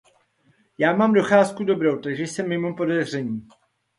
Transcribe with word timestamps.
Já 0.77 0.93
mám 0.95 1.13
docházku 1.13 1.63
dobrou, 1.63 1.99
takže 2.01 2.23
jsem 2.23 2.49
mimo 2.49 2.75
podezření. 2.75 3.47